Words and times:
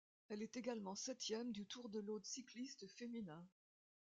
Elle 0.29 0.41
est 0.41 0.57
également 0.57 0.95
septième 0.95 1.51
du 1.51 1.67
Tour 1.67 1.87
de 1.89 1.99
l'Aude 1.99 2.25
cycliste 2.25 2.87
féminin. 2.87 3.47